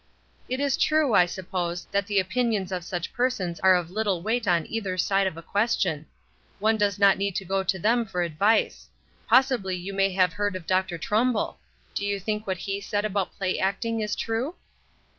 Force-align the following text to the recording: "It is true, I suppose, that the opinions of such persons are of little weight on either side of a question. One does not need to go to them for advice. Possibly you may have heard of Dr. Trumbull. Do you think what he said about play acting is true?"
"It 0.49 0.59
is 0.59 0.77
true, 0.77 1.13
I 1.13 1.27
suppose, 1.27 1.85
that 1.91 2.07
the 2.07 2.17
opinions 2.17 2.71
of 2.71 2.83
such 2.83 3.13
persons 3.13 3.59
are 3.59 3.75
of 3.75 3.91
little 3.91 4.23
weight 4.23 4.47
on 4.47 4.65
either 4.65 4.97
side 4.97 5.27
of 5.27 5.37
a 5.37 5.43
question. 5.43 6.07
One 6.57 6.75
does 6.75 6.97
not 6.97 7.19
need 7.19 7.35
to 7.35 7.45
go 7.45 7.61
to 7.61 7.77
them 7.77 8.07
for 8.07 8.23
advice. 8.23 8.89
Possibly 9.27 9.75
you 9.75 9.93
may 9.93 10.09
have 10.13 10.33
heard 10.33 10.55
of 10.55 10.65
Dr. 10.65 10.97
Trumbull. 10.97 11.59
Do 11.93 12.03
you 12.03 12.19
think 12.19 12.47
what 12.47 12.57
he 12.57 12.81
said 12.81 13.05
about 13.05 13.37
play 13.37 13.59
acting 13.59 13.99
is 14.01 14.15
true?" 14.15 14.55